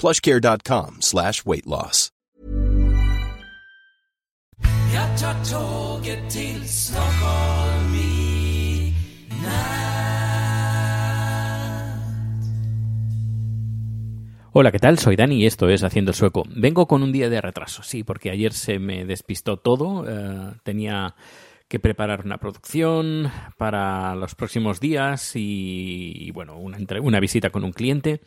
plushcare.com 0.00 0.98
slash 1.00 1.42
weight 1.44 1.66
loss. 1.66 2.10
Hola, 14.52 14.72
¿qué 14.72 14.80
tal? 14.80 14.98
Soy 14.98 15.14
Dani 15.14 15.36
y 15.36 15.46
esto 15.46 15.68
es 15.68 15.84
Haciendo 15.84 16.10
el 16.10 16.16
Sueco. 16.16 16.42
Vengo 16.48 16.88
con 16.88 17.04
un 17.04 17.12
día 17.12 17.30
de 17.30 17.40
retraso, 17.40 17.84
sí, 17.84 18.02
porque 18.02 18.30
ayer 18.30 18.52
se 18.52 18.80
me 18.80 19.04
despistó 19.04 19.58
todo. 19.58 20.04
eh, 20.08 20.54
tenía 20.64 21.14
que 21.70 21.78
preparar 21.78 22.22
una 22.24 22.38
producción 22.38 23.30
para 23.56 24.16
los 24.16 24.34
próximos 24.34 24.80
días 24.80 25.32
y, 25.36 26.32
bueno, 26.32 26.58
una, 26.58 26.78
una 27.00 27.20
visita 27.20 27.50
con 27.50 27.62
un 27.62 27.70
cliente. 27.70 28.20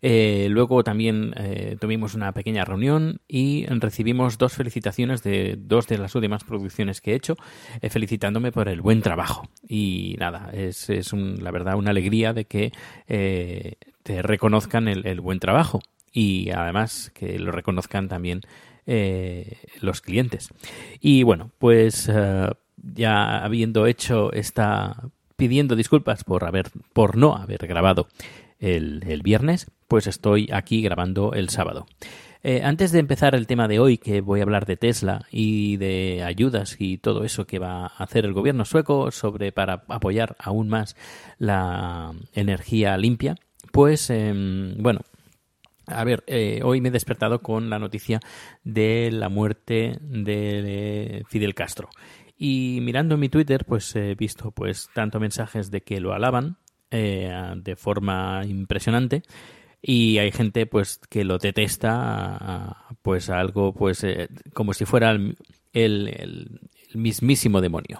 Eh, 0.00 0.46
luego 0.48 0.82
también 0.82 1.34
eh, 1.36 1.76
tuvimos 1.78 2.14
una 2.14 2.32
pequeña 2.32 2.64
reunión 2.64 3.20
y 3.28 3.66
recibimos 3.66 4.38
dos 4.38 4.54
felicitaciones 4.54 5.22
de 5.22 5.56
dos 5.58 5.86
de 5.88 5.98
las 5.98 6.14
últimas 6.14 6.42
producciones 6.44 7.02
que 7.02 7.12
he 7.12 7.16
hecho, 7.16 7.36
eh, 7.82 7.90
felicitándome 7.90 8.50
por 8.50 8.66
el 8.70 8.80
buen 8.80 9.02
trabajo. 9.02 9.46
Y 9.68 10.16
nada, 10.18 10.48
es, 10.54 10.88
es 10.88 11.12
un- 11.12 11.44
la 11.44 11.50
verdad 11.50 11.76
una 11.76 11.90
alegría 11.90 12.32
de 12.32 12.46
que 12.46 12.72
eh, 13.08 13.74
te 14.04 14.22
reconozcan 14.22 14.88
el, 14.88 15.20
buen 15.20 15.38
trabajo 15.38 15.80
y 16.14 16.48
además 16.48 17.12
que 17.14 17.38
lo 17.38 17.52
reconozcan 17.52 18.08
también 18.08 18.40
los 19.80 20.00
clientes. 20.00 20.48
Y 21.00 21.24
bueno, 21.24 21.50
pues 21.58 22.08
ya 22.94 23.44
habiendo 23.44 23.86
hecho 23.86 24.32
esta 24.32 25.02
pidiendo 25.36 25.76
disculpas 25.76 26.24
por 26.24 26.44
haber 26.44 26.70
por 26.92 27.16
no 27.16 27.36
haber 27.36 27.66
grabado 27.66 28.08
el, 28.58 29.02
el 29.06 29.22
viernes, 29.22 29.70
pues 29.88 30.06
estoy 30.06 30.48
aquí 30.52 30.82
grabando 30.82 31.32
el 31.32 31.50
sábado. 31.50 31.86
Eh, 32.48 32.62
antes 32.62 32.92
de 32.92 33.00
empezar 33.00 33.34
el 33.34 33.48
tema 33.48 33.66
de 33.66 33.80
hoy, 33.80 33.98
que 33.98 34.20
voy 34.20 34.38
a 34.38 34.44
hablar 34.44 34.66
de 34.66 34.76
Tesla 34.76 35.26
y 35.32 35.78
de 35.78 36.22
ayudas 36.24 36.76
y 36.78 36.96
todo 36.96 37.24
eso 37.24 37.44
que 37.44 37.58
va 37.58 37.86
a 37.86 38.04
hacer 38.04 38.24
el 38.24 38.34
gobierno 38.34 38.64
sueco 38.64 39.10
sobre 39.10 39.50
para 39.50 39.82
apoyar 39.88 40.36
aún 40.38 40.68
más 40.68 40.94
la 41.38 42.12
energía 42.34 42.96
limpia, 42.98 43.34
pues 43.72 44.10
em, 44.10 44.80
bueno, 44.80 45.00
a 45.86 46.04
ver, 46.04 46.22
eh, 46.28 46.60
hoy 46.62 46.80
me 46.80 46.90
he 46.90 46.92
despertado 46.92 47.42
con 47.42 47.68
la 47.68 47.80
noticia 47.80 48.20
de 48.62 49.10
la 49.10 49.28
muerte 49.28 49.98
de 50.00 51.24
Fidel 51.28 51.54
Castro. 51.54 51.88
Y 52.36 52.78
mirando 52.82 53.16
mi 53.16 53.28
Twitter, 53.28 53.64
pues 53.64 53.94
he 53.96 54.14
visto 54.14 54.50
pues 54.50 54.90
tanto 54.94 55.20
mensajes 55.20 55.70
de 55.70 55.82
que 55.82 56.00
lo 56.00 56.12
alaban 56.12 56.58
eh, 56.90 57.32
de 57.56 57.76
forma 57.76 58.42
impresionante 58.46 59.22
y 59.82 60.18
hay 60.18 60.32
gente 60.32 60.66
pues 60.66 61.00
que 61.08 61.24
lo 61.24 61.38
detesta 61.38 62.76
pues 63.02 63.30
algo 63.30 63.72
pues 63.72 64.02
eh, 64.02 64.28
como 64.52 64.74
si 64.74 64.84
fuera 64.84 65.16
el, 65.72 66.60
mismísimo 66.94 67.60
demonio. 67.60 67.98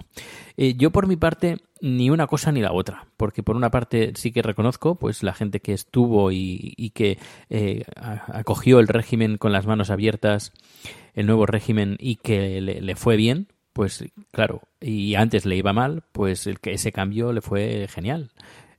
Eh, 0.56 0.75
yo 0.75 0.91
por 0.91 1.06
mi 1.06 1.16
parte 1.16 1.58
ni 1.80 2.08
una 2.08 2.26
cosa 2.26 2.50
ni 2.50 2.60
la 2.60 2.72
otra, 2.72 3.06
porque 3.16 3.42
por 3.42 3.54
una 3.54 3.70
parte 3.70 4.12
sí 4.16 4.32
que 4.32 4.42
reconozco 4.42 4.96
pues 4.96 5.22
la 5.22 5.34
gente 5.34 5.60
que 5.60 5.75
estuvo 5.75 6.32
y, 6.32 6.91
que 6.94 7.19
eh, 7.50 7.84
acogió 7.96 8.80
el 8.80 8.88
régimen 8.88 9.36
con 9.36 9.52
las 9.52 9.66
manos 9.66 9.91
abiertas, 9.91 10.52
el 11.14 11.26
nuevo 11.26 11.46
régimen 11.46 11.96
y 12.00 12.16
que 12.16 12.60
le, 12.62 12.80
le 12.80 12.96
fue 12.96 13.16
bien, 13.16 13.48
pues 13.76 14.03
claro, 14.32 14.62
y 14.81 15.16
antes 15.16 15.44
le 15.44 15.54
iba 15.54 15.75
mal, 15.75 16.03
pues 16.12 16.47
el 16.47 16.60
que 16.60 16.72
ese 16.72 16.92
cambio 16.92 17.34
le 17.34 17.42
fue 17.42 17.87
genial. 17.91 18.31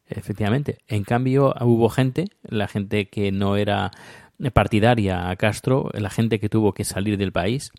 Efectivamente. 0.08 0.80
En 0.88 1.04
cambio, 1.04 1.54
hubo 1.62 1.88
gente, 1.90 2.30
la 2.42 2.68
gente 2.68 3.08
que 3.08 3.32
no 3.32 3.58
era 3.58 3.92
partidaria 4.54 5.30
a 5.30 5.36
Castro, 5.36 5.92
la 5.94 6.10
gente 6.10 6.40
que 6.40 6.50
tuvo 6.50 6.74
que 6.74 6.84
salir 6.84 7.20
del 7.20 7.32
país, 7.32 7.74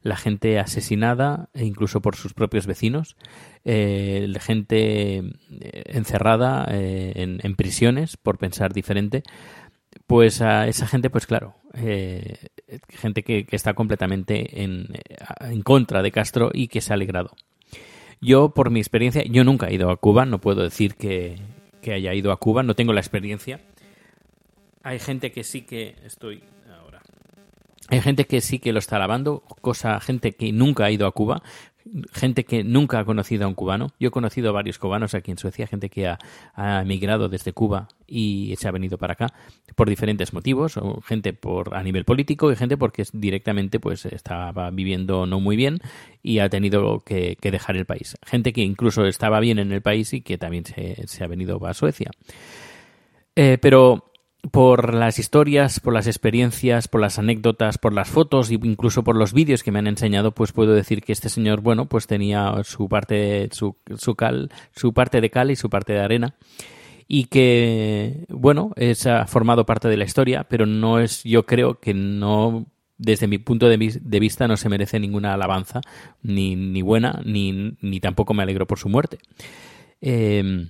la 0.00 0.16
gente 0.16 0.58
asesinada, 0.58 1.50
e 1.52 1.66
incluso 1.66 2.00
por 2.00 2.16
sus 2.16 2.32
propios 2.32 2.66
vecinos, 2.66 3.16
eh, 3.66 4.24
la 4.26 4.40
gente 4.40 5.18
eh, 5.18 5.22
encerrada 5.88 6.66
eh, 6.70 7.12
en, 7.16 7.40
en 7.42 7.54
prisiones 7.54 8.16
por 8.16 8.38
pensar 8.38 8.72
diferente, 8.72 9.24
pues 10.06 10.40
a 10.40 10.68
esa 10.68 10.86
gente, 10.86 11.10
pues 11.10 11.26
claro, 11.26 11.56
eh, 11.74 12.48
gente 12.88 13.22
que, 13.22 13.46
está 13.50 13.74
completamente 13.74 14.62
en, 14.62 14.88
en 15.40 15.62
contra 15.62 16.02
de 16.02 16.10
Castro 16.10 16.50
y 16.52 16.68
que 16.68 16.80
se 16.80 16.92
ha 16.92 16.94
alegrado. 16.94 17.30
Yo, 18.20 18.50
por 18.50 18.70
mi 18.70 18.78
experiencia, 18.78 19.24
yo 19.24 19.42
nunca 19.42 19.66
he 19.66 19.74
ido 19.74 19.90
a 19.90 19.96
Cuba, 19.96 20.24
no 20.24 20.40
puedo 20.40 20.62
decir 20.62 20.94
que, 20.94 21.40
que 21.80 21.92
haya 21.92 22.14
ido 22.14 22.30
a 22.30 22.36
Cuba, 22.36 22.62
no 22.62 22.74
tengo 22.74 22.92
la 22.92 23.00
experiencia. 23.00 23.60
Hay 24.84 25.00
gente 25.00 25.32
que 25.32 25.42
sí 25.42 25.62
que 25.62 25.96
estoy 26.04 26.42
ahora. 26.72 27.02
Hay 27.88 28.00
gente 28.00 28.26
que 28.26 28.40
sí 28.40 28.60
que 28.60 28.72
lo 28.72 28.78
está 28.78 28.96
alabando, 28.96 29.42
cosa 29.60 29.98
gente 30.00 30.32
que 30.32 30.52
nunca 30.52 30.84
ha 30.84 30.90
ido 30.92 31.08
a 31.08 31.12
Cuba, 31.12 31.42
gente 32.12 32.44
que 32.44 32.64
nunca 32.64 32.98
ha 32.98 33.04
conocido 33.04 33.44
a 33.44 33.48
un 33.48 33.54
cubano. 33.54 33.92
Yo 33.98 34.08
he 34.08 34.10
conocido 34.10 34.50
a 34.50 34.52
varios 34.52 34.78
cubanos 34.78 35.14
aquí 35.14 35.30
en 35.30 35.38
Suecia, 35.38 35.66
gente 35.66 35.90
que 35.90 36.06
ha, 36.06 36.18
emigrado 36.82 37.28
desde 37.28 37.52
Cuba 37.52 37.88
y 38.06 38.54
se 38.58 38.68
ha 38.68 38.70
venido 38.70 38.98
para 38.98 39.14
acá 39.14 39.26
por 39.74 39.88
diferentes 39.88 40.32
motivos, 40.32 40.78
gente 41.04 41.32
por 41.32 41.74
a 41.74 41.82
nivel 41.82 42.04
político 42.04 42.52
y 42.52 42.56
gente 42.56 42.76
porque 42.76 43.04
directamente 43.12 43.80
pues 43.80 44.06
estaba 44.06 44.70
viviendo 44.70 45.26
no 45.26 45.40
muy 45.40 45.56
bien 45.56 45.80
y 46.22 46.38
ha 46.38 46.48
tenido 46.48 47.00
que, 47.00 47.36
dejar 47.40 47.76
el 47.76 47.86
país. 47.86 48.16
Gente 48.24 48.52
que 48.52 48.62
incluso 48.62 49.06
estaba 49.06 49.40
bien 49.40 49.58
en 49.58 49.72
el 49.72 49.82
país 49.82 50.12
y 50.12 50.20
que 50.22 50.38
también 50.38 50.64
se, 50.64 51.06
se 51.06 51.24
ha 51.24 51.26
venido 51.26 51.64
a 51.66 51.74
Suecia. 51.74 52.10
Eh, 53.34 53.58
pero 53.60 54.11
por 54.50 54.92
las 54.92 55.18
historias, 55.18 55.78
por 55.78 55.92
las 55.94 56.06
experiencias, 56.06 56.88
por 56.88 57.00
las 57.00 57.18
anécdotas, 57.18 57.78
por 57.78 57.92
las 57.92 58.08
fotos 58.08 58.50
e 58.50 58.54
incluso 58.54 59.04
por 59.04 59.16
los 59.16 59.32
vídeos 59.32 59.62
que 59.62 59.70
me 59.70 59.78
han 59.78 59.86
enseñado, 59.86 60.32
pues 60.32 60.52
puedo 60.52 60.74
decir 60.74 61.02
que 61.02 61.12
este 61.12 61.28
señor, 61.28 61.60
bueno, 61.60 61.86
pues 61.86 62.06
tenía 62.06 62.52
su 62.64 62.88
parte, 62.88 63.48
su, 63.52 63.76
su 63.96 64.14
cal, 64.16 64.50
su 64.74 64.92
parte 64.92 65.20
de 65.20 65.30
cal 65.30 65.50
y 65.50 65.56
su 65.56 65.70
parte 65.70 65.92
de 65.92 66.00
arena 66.00 66.34
y 67.06 67.26
que, 67.26 68.24
bueno, 68.30 68.72
es, 68.76 69.06
ha 69.06 69.26
formado 69.26 69.64
parte 69.64 69.88
de 69.88 69.96
la 69.96 70.04
historia, 70.04 70.44
pero 70.48 70.66
no 70.66 70.98
es, 70.98 71.22
yo 71.24 71.46
creo 71.46 71.78
que 71.78 71.94
no, 71.94 72.66
desde 72.98 73.28
mi 73.28 73.38
punto 73.38 73.68
de, 73.68 73.76
vis- 73.76 74.00
de 74.02 74.20
vista, 74.20 74.48
no 74.48 74.56
se 74.56 74.68
merece 74.68 74.98
ninguna 74.98 75.34
alabanza, 75.34 75.82
ni, 76.22 76.56
ni 76.56 76.82
buena, 76.82 77.20
ni, 77.24 77.76
ni 77.80 78.00
tampoco 78.00 78.34
me 78.34 78.42
alegro 78.42 78.66
por 78.66 78.78
su 78.78 78.88
muerte. 78.88 79.18
Eh, 80.00 80.68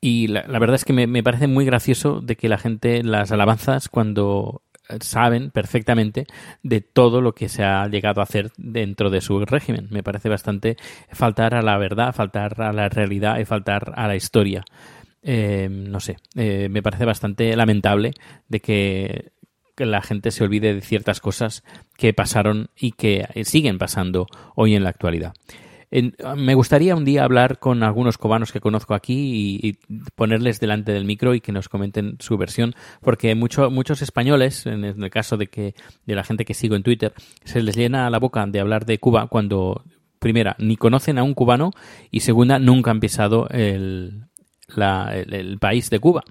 y 0.00 0.28
la, 0.28 0.42
verdad 0.58 0.76
es 0.76 0.84
que 0.84 0.92
me, 0.92 1.22
parece 1.22 1.46
muy 1.46 1.64
gracioso 1.64 2.20
de 2.20 2.36
que 2.36 2.48
la 2.48 2.58
gente 2.58 3.02
las 3.02 3.32
alabanzas 3.32 3.88
cuando 3.88 4.62
eh, 4.88 4.96
saben 5.00 5.50
perfectamente 5.50 6.26
de 6.62 6.80
todo 6.80 7.20
lo 7.20 7.34
que 7.34 7.48
se 7.48 7.64
ha 7.64 7.86
llegado 7.88 8.20
a 8.20 8.24
hacer 8.24 8.50
dentro 8.56 9.10
de 9.10 9.20
su 9.20 9.44
régimen. 9.44 9.88
Me 9.90 10.02
parece 10.02 10.28
bastante 10.28 10.76
faltar 11.10 11.54
a 11.54 11.62
la 11.62 11.76
verdad, 11.76 12.14
faltar 12.14 12.60
a 12.62 12.72
la 12.72 12.88
realidad 12.88 13.38
y 13.38 13.44
faltar 13.44 13.92
a 13.94 14.08
la 14.08 14.16
historia. 14.16 14.64
Eh, 15.22 15.68
no 15.70 16.00
sé, 16.00 16.16
eh, 16.34 16.68
me 16.70 16.82
parece 16.82 17.04
bastante 17.04 17.54
lamentable 17.54 18.14
de 18.48 18.60
que, 18.60 19.32
que 19.76 19.84
la 19.84 20.00
gente 20.00 20.30
se 20.30 20.44
olvide 20.44 20.74
de 20.74 20.80
ciertas 20.80 21.20
cosas 21.20 21.62
que 21.98 22.14
pasaron 22.14 22.70
y 22.74 22.92
que 22.92 23.26
eh, 23.34 23.44
siguen 23.44 23.76
pasando 23.76 24.26
hoy 24.54 24.74
en 24.74 24.84
la 24.84 24.90
actualidad. 24.90 25.34
En- 25.90 26.14
me 26.36 26.54
gustaría 26.54 26.94
un 26.94 27.04
día 27.04 27.24
hablar 27.24 27.58
con 27.58 27.82
algunos 27.82 28.16
cubanos 28.16 28.52
que 28.52 28.60
conozco 28.60 28.94
aquí 28.94 29.58
y, 29.62 29.78
ponerles 30.14 30.60
delante 30.60 30.92
del 30.92 31.04
micro 31.04 31.34
y 31.34 31.40
que 31.40 31.52
nos 31.52 31.68
comenten 31.68 32.16
su 32.20 32.36
versión, 32.36 32.74
porque 33.00 33.34
mucho- 33.34 33.70
muchos 33.70 34.00
españoles, 34.02 34.66
en 34.66 34.84
el, 34.84 35.10
caso 35.10 35.36
de 35.36 35.48
que 35.48 35.74
de 36.06 36.14
la 36.14 36.22
gente 36.24 36.44
que 36.44 36.54
sigo 36.54 36.76
en 36.76 36.82
Twitter, 36.82 37.12
se 37.44 37.62
les 37.62 37.76
llena 37.76 38.08
la 38.10 38.18
boca 38.18 38.46
de 38.46 38.60
hablar 38.60 38.86
de 38.86 38.98
Cuba 38.98 39.26
cuando 39.26 39.82
primera 40.20 40.54
ni 40.58 40.76
conocen 40.76 41.18
a 41.18 41.22
un 41.22 41.34
cubano 41.34 41.72
y 42.10 42.20
segunda 42.20 42.58
nunca 42.58 42.90
han 42.90 43.00
pisado 43.00 43.48
el 43.48 44.26
país 45.60 45.90
de 45.90 45.98
Cuba. 45.98 46.22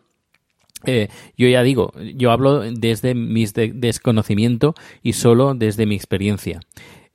Eh, 0.85 1.09
yo 1.37 1.47
ya 1.49 1.61
digo, 1.61 1.91
yo 2.15 2.31
hablo 2.31 2.61
desde 2.61 3.13
mi 3.13 3.45
de- 3.45 3.73
desconocimiento 3.73 4.75
y 5.03 5.13
solo 5.13 5.53
desde 5.53 5.85
mi 5.85 5.95
experiencia. 5.95 6.61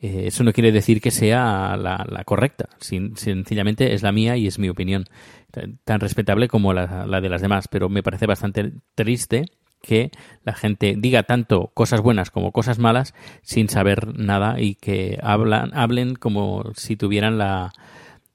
Eh, 0.05 0.27
eso 0.27 0.45
no 0.45 0.53
quiere 0.53 0.71
decir 0.71 1.01
que 1.01 1.11
sea 1.11 1.79
la, 1.79 2.05
la 2.07 2.25
correcta, 2.25 2.69
sencillamente 2.79 3.95
es 3.95 4.03
la 4.03 4.13
mía 4.13 4.37
y 4.37 4.47
es 4.47 4.59
mi 4.59 4.69
opinión, 4.69 5.07
tan, 5.51 5.99
respetable 5.99 6.47
como 6.47 6.75
la, 6.75 7.07
la 7.07 7.23
de 7.23 7.31
las 7.31 7.41
demás, 7.41 7.69
pero 7.69 7.89
me 7.89 8.03
parece 8.03 8.27
bastante 8.27 8.75
triste 8.95 9.47
que 9.81 10.11
la 10.45 10.53
gente 10.53 10.97
diga 10.99 11.23
tanto 11.23 11.71
cosas 11.73 12.03
buenas 12.03 12.31
como 12.31 12.53
cosas 12.53 12.79
malas 12.79 13.15
sin 13.41 13.71
saber 13.71 14.19
nada 14.19 14.61
y 14.61 14.75
que 14.75 15.19
hablan, 15.23 15.71
hablen 15.73 16.17
como 16.17 16.71
si 16.77 16.97
tuvieran 16.97 17.39
la, 17.39 17.73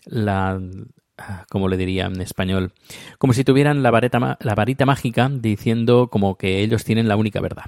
la 0.06 0.60
como 1.50 1.68
le 1.68 1.78
diría 1.78 2.06
en 2.06 2.22
español, 2.22 2.74
como 3.18 3.34
si 3.34 3.44
tuvieran 3.44 3.84
la 3.84 3.92
varita 3.92 4.86
mágica 4.86 5.30
diciendo 5.32 6.10
como 6.10 6.38
que 6.38 6.62
ellos 6.62 6.84
tienen 6.84 7.08
la 7.08 7.16
única 7.16 7.42
verdad. 7.42 7.66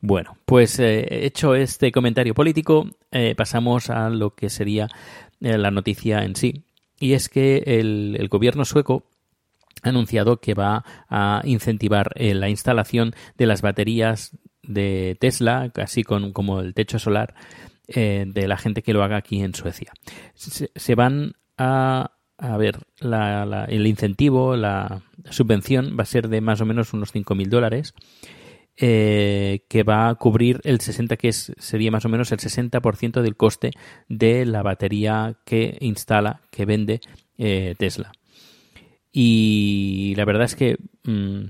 Bueno, 0.00 0.36
pues 0.44 0.78
eh, 0.78 1.26
hecho 1.26 1.54
este 1.54 1.90
comentario 1.90 2.34
político, 2.34 2.88
eh, 3.10 3.34
pasamos 3.36 3.90
a 3.90 4.08
lo 4.10 4.34
que 4.34 4.48
sería 4.48 4.88
eh, 5.40 5.58
la 5.58 5.70
noticia 5.70 6.24
en 6.24 6.36
sí. 6.36 6.64
Y 7.00 7.14
es 7.14 7.28
que 7.28 7.58
el, 7.66 8.28
gobierno 8.28 8.64
sueco 8.64 9.04
ha 9.82 9.88
anunciado 9.88 10.40
que 10.40 10.54
va 10.54 10.84
a 11.08 11.42
incentivar 11.44 12.12
la 12.16 12.48
instalación 12.48 13.14
de 13.36 13.46
las 13.46 13.62
baterías 13.62 14.36
de 14.62 15.16
Tesla, 15.20 15.70
así 15.76 16.02
con, 16.02 16.32
como 16.32 16.60
el 16.60 16.74
techo 16.74 16.98
solar, 16.98 17.34
de 17.86 18.44
la 18.48 18.56
gente 18.56 18.82
que 18.82 18.92
lo 18.92 19.04
haga 19.04 19.16
aquí 19.16 19.40
en 19.40 19.54
Suecia. 19.54 19.92
Se 20.34 20.94
van 20.96 21.34
a, 21.56 22.17
a 22.38 22.56
ver, 22.56 22.78
la- 23.00 23.44
la- 23.44 23.64
el 23.64 23.86
incentivo, 23.86 24.56
la 24.56 25.02
subvención 25.30 25.96
va 25.98 26.02
a 26.04 26.06
ser 26.06 26.28
de 26.28 26.40
más 26.40 26.60
o 26.60 26.66
menos 26.66 26.92
unos 26.92 27.12
5.000 27.12 27.50
dólares, 27.50 27.94
eh, 28.80 29.64
que 29.68 29.82
va 29.82 30.08
a 30.08 30.14
cubrir 30.14 30.60
el 30.62 30.80
60, 30.80 31.16
que 31.16 31.28
es, 31.28 31.52
sería 31.58 31.90
más 31.90 32.04
o 32.04 32.08
menos 32.08 32.30
el 32.30 32.38
60% 32.38 33.22
del 33.22 33.36
coste 33.36 33.72
de 34.08 34.46
la 34.46 34.62
batería 34.62 35.34
que 35.44 35.76
instala, 35.80 36.42
que 36.52 36.64
vende 36.64 37.00
eh, 37.38 37.74
Tesla. 37.76 38.12
Y 39.12 40.14
la 40.16 40.24
verdad 40.24 40.44
es 40.44 40.54
que 40.54 40.76
mm, 41.04 41.46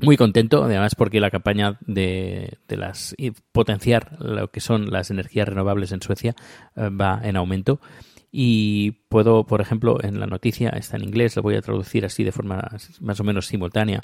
muy 0.00 0.16
contento, 0.16 0.64
además 0.64 0.94
porque 0.94 1.20
la 1.20 1.30
campaña 1.30 1.78
de, 1.82 2.56
de 2.68 2.76
las 2.76 3.14
potenciar 3.52 4.16
lo 4.20 4.48
que 4.50 4.60
son 4.60 4.90
las 4.90 5.10
energías 5.10 5.48
renovables 5.48 5.92
en 5.92 6.00
Suecia 6.02 6.34
eh, 6.76 6.88
va 6.88 7.20
en 7.22 7.36
aumento. 7.36 7.80
Y 8.34 8.92
puedo, 9.10 9.44
por 9.44 9.60
ejemplo, 9.60 10.02
en 10.02 10.18
la 10.18 10.26
noticia, 10.26 10.70
está 10.70 10.96
en 10.96 11.04
inglés, 11.04 11.36
lo 11.36 11.42
voy 11.42 11.54
a 11.54 11.60
traducir 11.60 12.06
así 12.06 12.24
de 12.24 12.32
forma 12.32 12.66
más 13.00 13.20
o 13.20 13.24
menos 13.24 13.46
simultánea, 13.46 14.00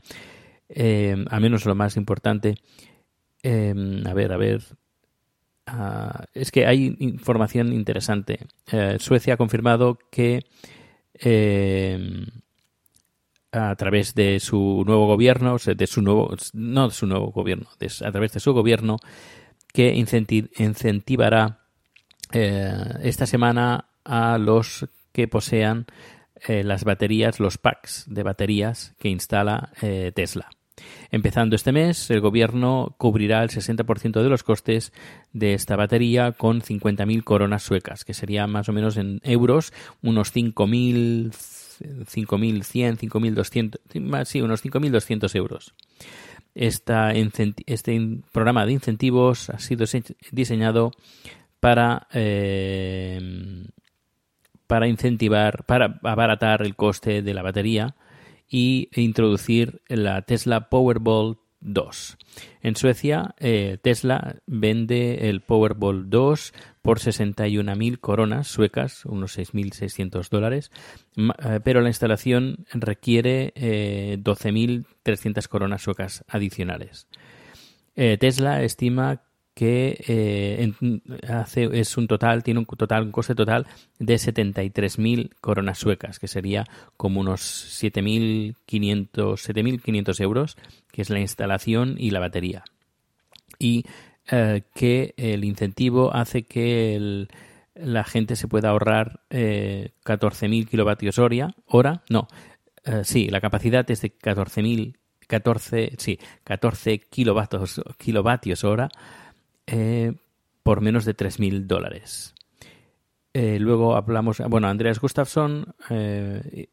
eh, 0.68 1.24
a 1.30 1.40
menos 1.40 1.64
lo 1.64 1.74
más 1.74 1.96
importante. 1.96 2.56
Eh, 3.42 3.74
a 4.04 4.12
ver, 4.12 4.32
a 4.32 4.36
ver. 4.36 4.62
Ah, 5.66 6.26
es 6.34 6.50
que 6.50 6.66
hay 6.66 6.94
información 6.98 7.72
interesante. 7.72 8.46
Eh, 8.70 8.98
Suecia 9.00 9.34
ha 9.34 9.36
confirmado 9.38 9.98
que 10.10 10.44
eh, 11.14 12.26
a 13.50 13.74
través 13.76 14.14
de 14.14 14.40
su 14.40 14.82
nuevo 14.86 15.06
gobierno, 15.06 15.56
de 15.56 15.86
su 15.86 16.02
nuevo, 16.02 16.34
no 16.52 16.88
de 16.88 16.94
su 16.94 17.06
nuevo 17.06 17.32
gobierno, 17.32 17.66
a 17.70 18.12
través 18.12 18.32
de 18.32 18.40
su 18.40 18.52
gobierno, 18.52 18.98
que 19.72 19.94
incenti- 19.94 20.50
incentivará 20.58 21.64
esta 22.30 23.24
semana 23.24 23.87
a 24.08 24.38
los 24.38 24.88
que 25.12 25.28
posean 25.28 25.86
eh, 26.46 26.64
las 26.64 26.84
baterías, 26.84 27.38
los 27.40 27.58
packs 27.58 28.04
de 28.08 28.22
baterías 28.22 28.94
que 28.98 29.08
instala 29.08 29.70
eh, 29.82 30.10
Tesla. 30.14 30.48
Empezando 31.10 31.56
este 31.56 31.72
mes, 31.72 32.08
el 32.10 32.20
gobierno 32.20 32.94
cubrirá 32.98 33.42
el 33.42 33.48
60% 33.50 34.22
de 34.22 34.28
los 34.28 34.44
costes 34.44 34.92
de 35.32 35.54
esta 35.54 35.74
batería 35.74 36.32
con 36.32 36.62
50.000 36.62 37.24
coronas 37.24 37.64
suecas, 37.64 38.04
que 38.04 38.14
sería 38.14 38.46
más 38.46 38.68
o 38.68 38.72
menos 38.72 38.96
en 38.96 39.20
euros 39.24 39.72
unos 40.02 40.32
5.000, 40.32 41.32
5.100, 42.06 42.98
5.200, 42.98 44.24
sí, 44.24 44.40
unos 44.40 44.64
5.200 44.64 45.34
euros. 45.34 45.74
Este 46.54 46.94
programa 48.32 48.66
de 48.66 48.72
incentivos 48.72 49.50
ha 49.50 49.58
sido 49.58 49.86
se- 49.86 50.02
diseñado 50.30 50.92
para 51.60 52.06
eh, 52.12 53.20
para 54.68 54.86
incentivar, 54.86 55.64
para 55.64 55.98
abaratar 56.04 56.62
el 56.62 56.76
coste 56.76 57.22
de 57.22 57.34
la 57.34 57.42
batería 57.42 57.96
y 58.48 58.88
introducir 58.94 59.82
la 59.88 60.22
Tesla 60.22 60.68
Powerball 60.68 61.38
2. 61.60 62.18
En 62.62 62.76
Suecia, 62.76 63.34
eh, 63.38 63.78
Tesla 63.82 64.36
vende 64.46 65.28
el 65.28 65.40
Powerball 65.40 66.08
2 66.08 66.52
por 66.82 67.00
61.000 67.00 67.98
coronas 67.98 68.46
suecas, 68.46 69.04
unos 69.04 69.36
6.600 69.36 70.28
dólares, 70.28 70.70
eh, 71.16 71.60
pero 71.64 71.80
la 71.80 71.88
instalación 71.88 72.66
requiere 72.72 73.52
eh, 73.56 74.18
12.300 74.22 75.48
coronas 75.48 75.82
suecas 75.82 76.24
adicionales. 76.28 77.08
Eh, 77.96 78.16
Tesla 78.16 78.62
estima 78.62 79.22
que 79.58 80.04
eh, 80.06 80.72
en- 80.78 81.02
hace, 81.28 81.68
es 81.80 81.96
un 81.96 82.06
total, 82.06 82.44
tiene 82.44 82.60
un 82.60 82.66
total, 82.66 83.02
un 83.06 83.10
coste 83.10 83.34
total 83.34 83.66
de 83.98 84.14
73.000 84.14 85.30
coronas 85.40 85.78
suecas, 85.78 86.20
que 86.20 86.28
sería 86.28 86.64
como 86.96 87.18
unos 87.18 87.40
7.500 87.82 89.40
7.500 89.40 90.20
euros, 90.20 90.56
que 90.92 91.02
es 91.02 91.10
la 91.10 91.18
instalación 91.18 91.96
y 91.98 92.10
la 92.12 92.20
batería. 92.20 92.62
Y 93.58 93.84
eh, 94.30 94.62
que 94.76 95.14
el 95.16 95.42
incentivo 95.44 96.14
hace 96.14 96.44
que 96.44 96.94
el- 96.94 97.28
la 97.74 98.04
gente 98.04 98.36
se 98.36 98.46
pueda 98.46 98.68
ahorrar 98.70 99.22
eh, 99.30 99.90
14.000 100.04 100.68
kilovatios 100.68 101.18
hora, 101.18 101.52
hora 101.66 102.02
no, 102.08 102.28
eh, 102.84 103.00
sí, 103.02 103.26
la 103.28 103.40
capacidad 103.40 103.90
es 103.90 104.02
de 104.02 104.10
14.000 104.16 104.94
14, 105.26 105.92
sí, 105.98 106.18
14 106.44 107.00
kilovatios, 107.00 107.82
kilovatios 107.98 108.64
hora 108.64 108.88
eh, 109.70 110.14
por 110.62 110.80
menos 110.80 111.04
de 111.04 111.14
3.000 111.14 111.66
dólares. 111.66 112.34
Eh, 113.34 113.58
luego 113.58 113.96
hablamos, 113.96 114.38
bueno, 114.48 114.68
Andreas 114.68 114.98
Gustafsson, 114.98 115.74
eh, 115.90 116.68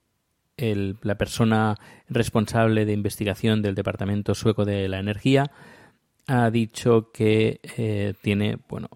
la 0.57 1.17
persona 1.17 1.75
responsable 2.07 2.85
de 2.85 2.93
investigación 2.93 3.61
del 3.61 3.75
Departamento 3.75 4.33
Sueco 4.33 4.63
de 4.63 4.87
la 4.87 4.99
Energía, 4.99 5.51
ha 6.27 6.49
dicho 6.49 7.11
que 7.11 8.15
tiene, 8.21 8.57
bueno, 8.69 8.89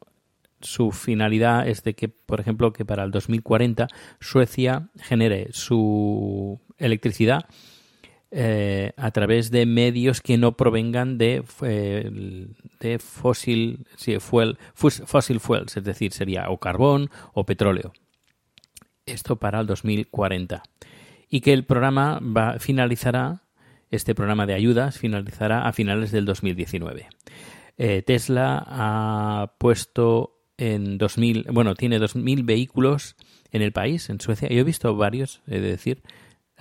su 0.61 0.91
finalidad 0.91 1.67
es 1.67 1.83
de 1.83 1.93
que, 1.93 2.07
por 2.07 2.39
ejemplo, 2.39 2.71
que 2.71 2.85
para 2.85 3.03
el 3.03 3.11
2040 3.11 3.87
Suecia 4.19 4.89
genere 4.97 5.49
su 5.51 6.59
electricidad 6.77 7.45
eh, 8.31 8.93
a 8.95 9.09
través 9.09 9.49
de 9.49 9.65
medios 9.65 10.21
que 10.21 10.37
no 10.37 10.55
provengan 10.55 11.17
de, 11.17 11.43
eh, 11.63 12.47
de 12.79 12.99
fósil, 12.99 13.87
sí, 13.95 14.19
fuel, 14.19 14.59
fossil 14.75 15.39
fuels, 15.39 15.77
es 15.77 15.83
decir, 15.83 16.11
sería 16.11 16.49
o 16.49 16.59
carbón 16.59 17.09
o 17.33 17.45
petróleo. 17.45 17.91
Esto 19.07 19.37
para 19.37 19.59
el 19.61 19.67
2040. 19.67 20.61
Y 21.27 21.41
que 21.41 21.53
el 21.53 21.65
programa 21.65 22.19
va, 22.19 22.59
finalizará, 22.59 23.43
este 23.89 24.13
programa 24.13 24.45
de 24.45 24.53
ayudas 24.53 24.99
finalizará 24.99 25.67
a 25.67 25.73
finales 25.73 26.11
del 26.11 26.25
2019. 26.25 27.07
Eh, 27.77 28.03
Tesla 28.03 28.63
ha 28.67 29.55
puesto 29.57 30.39
en 30.57 30.97
2000, 30.99 31.47
bueno, 31.51 31.73
tiene 31.73 31.99
2.000 31.99 32.45
vehículos 32.45 33.15
en 33.51 33.63
el 33.63 33.71
país, 33.71 34.09
en 34.09 34.19
Suecia. 34.19 34.49
Yo 34.49 34.59
he 34.59 34.63
visto 34.63 34.95
varios, 34.95 35.41
he 35.47 35.59
de 35.59 35.69
decir, 35.71 36.03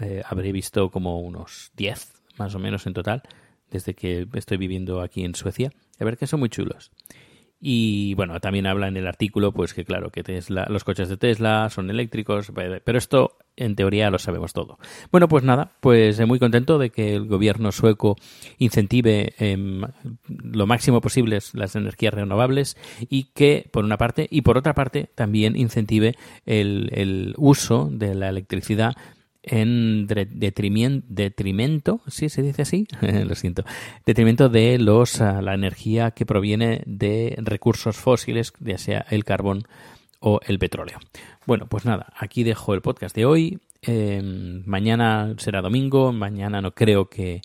eh, 0.00 0.22
habré 0.26 0.52
visto 0.52 0.90
como 0.90 1.20
unos 1.20 1.72
10 1.76 2.12
más 2.38 2.54
o 2.54 2.58
menos 2.58 2.86
en 2.86 2.94
total 2.94 3.22
desde 3.70 3.94
que 3.94 4.26
estoy 4.34 4.56
viviendo 4.56 5.00
aquí 5.00 5.24
en 5.24 5.34
Suecia. 5.34 5.72
A 5.98 6.04
ver 6.04 6.16
que 6.16 6.26
son 6.26 6.40
muy 6.40 6.48
chulos. 6.48 6.90
Y 7.60 8.14
bueno, 8.14 8.38
también 8.38 8.66
habla 8.66 8.86
en 8.86 8.96
el 8.96 9.08
artículo, 9.08 9.52
pues 9.52 9.74
que 9.74 9.84
claro, 9.84 10.10
que 10.10 10.22
Tesla, 10.22 10.66
los 10.70 10.84
coches 10.84 11.08
de 11.08 11.16
Tesla 11.16 11.68
son 11.70 11.90
eléctricos, 11.90 12.52
pero 12.84 12.98
esto 12.98 13.36
en 13.56 13.74
teoría 13.74 14.10
lo 14.10 14.20
sabemos 14.20 14.52
todo. 14.52 14.78
Bueno, 15.10 15.26
pues 15.26 15.42
nada, 15.42 15.72
pues 15.80 16.24
muy 16.24 16.38
contento 16.38 16.78
de 16.78 16.90
que 16.90 17.16
el 17.16 17.26
gobierno 17.26 17.72
sueco 17.72 18.16
incentive 18.58 19.34
em, 19.38 19.82
lo 20.28 20.68
máximo 20.68 21.00
posible 21.00 21.40
las 21.52 21.74
energías 21.74 22.14
renovables 22.14 22.76
y 23.00 23.32
que, 23.34 23.68
por 23.72 23.84
una 23.84 23.98
parte, 23.98 24.28
y 24.30 24.42
por 24.42 24.56
otra 24.56 24.74
parte, 24.74 25.10
también 25.16 25.56
incentive 25.56 26.14
el 26.46 27.34
uso 27.38 27.88
de 27.90 28.14
la 28.14 28.28
electricidad 28.28 28.94
en 29.42 30.06
detrimento, 30.06 32.00
¿sí 32.08 32.28
se 32.28 32.42
dice 32.42 32.62
así? 32.62 32.86
Lo 33.00 33.34
siento, 33.34 33.64
detrimento 34.04 34.48
de 34.48 34.78
los, 34.78 35.20
ah, 35.20 35.40
la 35.42 35.54
energía 35.54 36.10
que 36.10 36.26
proviene 36.26 36.82
de 36.86 37.36
recursos 37.38 37.96
fósiles, 37.96 38.52
ya 38.60 38.78
sea 38.78 39.06
el 39.10 39.24
carbón 39.24 39.64
o 40.20 40.40
el 40.46 40.58
petróleo. 40.58 40.98
Bueno, 41.46 41.66
pues 41.68 41.84
nada, 41.84 42.12
aquí 42.16 42.42
dejo 42.42 42.74
el 42.74 42.82
podcast 42.82 43.14
de 43.14 43.24
hoy. 43.24 43.58
Em, 43.82 44.64
mañana 44.66 45.34
será 45.38 45.62
domingo, 45.62 46.12
mañana 46.12 46.60
no 46.60 46.72
creo 46.72 47.08
que, 47.08 47.42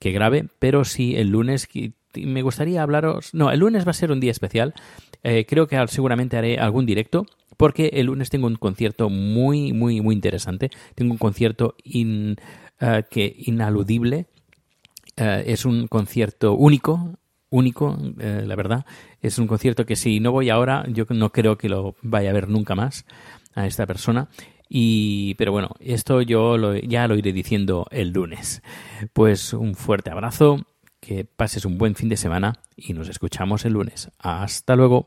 que 0.00 0.12
grabe, 0.12 0.48
pero 0.58 0.84
sí 0.84 1.16
el 1.16 1.28
lunes 1.28 1.68
me 2.14 2.42
gustaría 2.42 2.82
hablaros. 2.82 3.34
No, 3.34 3.50
el 3.50 3.60
lunes 3.60 3.86
va 3.86 3.90
a 3.90 3.94
ser 3.94 4.10
un 4.10 4.20
día 4.20 4.30
especial. 4.30 4.74
Eh, 5.22 5.44
creo 5.46 5.66
que 5.66 5.86
seguramente 5.88 6.36
haré 6.36 6.58
algún 6.58 6.86
directo 6.86 7.26
porque 7.56 7.90
el 7.94 8.06
lunes 8.06 8.30
tengo 8.30 8.46
un 8.46 8.56
concierto 8.56 9.08
muy, 9.10 9.72
muy, 9.72 10.00
muy 10.00 10.14
interesante. 10.14 10.70
Tengo 10.94 11.12
un 11.12 11.18
concierto 11.18 11.76
uh, 11.84 12.86
que 13.10 13.36
inaludible. 13.38 14.26
Uh, 15.18 15.42
es 15.46 15.64
un 15.64 15.88
concierto 15.88 16.54
único, 16.54 17.18
único, 17.50 17.98
uh, 17.98 18.46
la 18.46 18.56
verdad. 18.56 18.84
Es 19.20 19.38
un 19.38 19.46
concierto 19.46 19.86
que 19.86 19.96
si 19.96 20.20
no 20.20 20.32
voy 20.32 20.50
ahora, 20.50 20.84
yo 20.88 21.04
no 21.10 21.32
creo 21.32 21.56
que 21.56 21.68
lo 21.68 21.96
vaya 22.02 22.30
a 22.30 22.34
ver 22.34 22.48
nunca 22.48 22.74
más 22.74 23.06
a 23.54 23.66
esta 23.66 23.86
persona. 23.86 24.28
Y, 24.68 25.34
pero 25.34 25.52
bueno, 25.52 25.70
esto 25.80 26.22
yo 26.22 26.74
ya 26.76 27.06
lo 27.06 27.16
iré 27.16 27.32
diciendo 27.32 27.86
el 27.90 28.10
lunes. 28.10 28.62
Pues 29.12 29.52
un 29.52 29.74
fuerte 29.74 30.10
abrazo, 30.10 30.66
que 31.00 31.24
pases 31.24 31.64
un 31.64 31.78
buen 31.78 31.94
fin 31.94 32.08
de 32.08 32.16
semana 32.16 32.54
y 32.76 32.92
nos 32.92 33.08
escuchamos 33.08 33.64
el 33.64 33.74
lunes. 33.74 34.10
Hasta 34.18 34.74
luego. 34.74 35.06